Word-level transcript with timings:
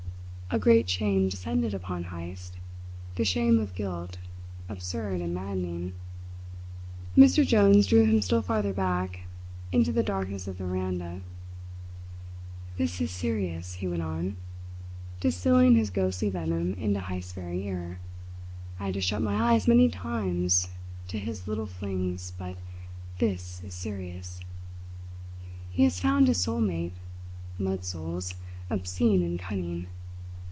A 0.53 0.59
great 0.59 0.89
shame 0.89 1.29
descended 1.29 1.73
upon 1.73 2.03
Heyst 2.03 2.57
the 3.15 3.23
shame 3.23 3.57
of 3.57 3.73
guilt, 3.73 4.17
absurd 4.67 5.21
and 5.21 5.33
maddening. 5.33 5.93
Mr. 7.17 7.47
Jones 7.47 7.87
drew 7.87 8.03
him 8.03 8.21
still 8.21 8.41
farther 8.41 8.73
back 8.73 9.21
into 9.71 9.93
the 9.93 10.03
darkness 10.03 10.49
of 10.49 10.57
the 10.57 10.65
veranda. 10.65 11.21
"This 12.77 12.99
is 12.99 13.11
serious," 13.11 13.75
he 13.75 13.87
went 13.87 14.01
on, 14.01 14.35
distilling 15.21 15.75
his 15.77 15.89
ghostly 15.89 16.29
venom 16.29 16.73
into 16.73 16.99
Heyst's 16.99 17.31
very 17.31 17.65
ear. 17.65 18.01
"I 18.77 18.87
had 18.87 18.95
to 18.95 19.01
shut 19.01 19.21
my 19.21 19.53
eyes 19.53 19.69
many 19.69 19.87
times 19.87 20.67
to 21.07 21.17
his 21.17 21.47
little 21.47 21.65
flings; 21.65 22.33
but 22.37 22.57
this 23.19 23.61
is 23.63 23.73
serious. 23.73 24.41
He 25.69 25.85
has 25.85 26.01
found 26.01 26.27
his 26.27 26.41
soul 26.41 26.59
mate. 26.59 26.91
Mud 27.57 27.85
souls, 27.85 28.33
obscene 28.69 29.23
and 29.23 29.39
cunning! 29.39 29.87